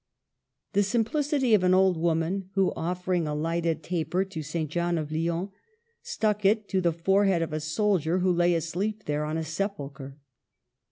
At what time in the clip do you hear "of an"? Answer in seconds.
1.53-1.75